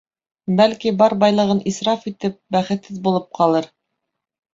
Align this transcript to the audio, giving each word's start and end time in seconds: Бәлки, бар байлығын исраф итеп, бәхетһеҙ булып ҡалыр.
Бәлки, 0.59 0.93
бар 1.01 1.13
байлығын 1.23 1.59
исраф 1.71 2.07
итеп, 2.11 2.39
бәхетһеҙ 2.57 2.99
булып 3.09 3.29
ҡалыр. 3.41 3.69